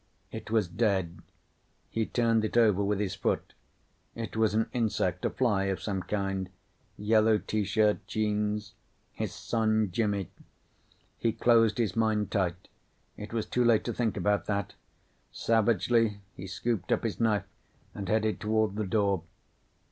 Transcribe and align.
It 0.31 0.49
was 0.49 0.67
dead. 0.67 1.21
He 1.91 2.07
turned 2.07 2.43
it 2.43 2.57
over 2.57 2.83
with 2.83 2.99
his 2.99 3.13
foot. 3.13 3.53
It 4.15 4.35
was 4.35 4.55
an 4.55 4.67
insect, 4.73 5.23
a 5.25 5.29
fly 5.29 5.65
of 5.65 5.79
some 5.79 6.01
kind. 6.01 6.49
Yellow 6.97 7.37
T 7.37 7.63
shirt, 7.63 8.07
jeans. 8.07 8.73
His 9.11 9.31
son 9.31 9.91
Jimmy.... 9.91 10.31
He 11.19 11.31
closed 11.31 11.77
his 11.77 11.95
mind 11.95 12.31
tight. 12.31 12.67
It 13.15 13.31
was 13.31 13.45
too 13.45 13.63
late 13.63 13.83
to 13.83 13.93
think 13.93 14.17
about 14.17 14.47
that. 14.47 14.73
Savagely 15.31 16.19
he 16.33 16.47
scooped 16.47 16.91
up 16.91 17.03
his 17.03 17.19
knife 17.19 17.45
and 17.93 18.09
headed 18.09 18.39
toward 18.39 18.77
the 18.77 18.87
door. 18.87 19.21